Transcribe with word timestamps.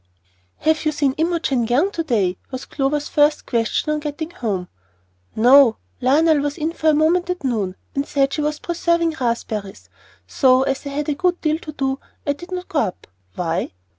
"HAVE 0.61 0.85
you 0.87 0.91
seen 0.91 1.11
Imogen 1.19 1.67
Young 1.67 1.91
to 1.91 2.01
day?" 2.01 2.35
was 2.49 2.65
Clover's 2.65 3.07
first 3.07 3.45
question 3.45 3.93
on 3.93 3.99
getting 3.99 4.31
home. 4.31 4.67
"No. 5.35 5.77
Lionel 6.01 6.39
was 6.39 6.57
in 6.57 6.71
for 6.73 6.89
a 6.89 6.93
moment 6.95 7.29
at 7.29 7.43
noon, 7.43 7.75
and 7.93 8.07
said 8.07 8.33
she 8.33 8.41
was 8.41 8.57
preserving 8.57 9.15
raspberries; 9.21 9.89
so, 10.25 10.63
as 10.63 10.87
I 10.87 10.89
had 10.89 11.07
a 11.09 11.13
good 11.13 11.39
deal 11.41 11.59
to 11.59 11.71
do, 11.73 11.99
I 12.25 12.33
did 12.33 12.51
not 12.51 12.67
go 12.67 12.79
up. 12.79 13.05
Why?" 13.35 13.73